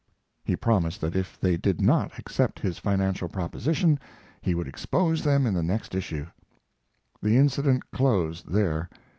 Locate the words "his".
2.59-2.79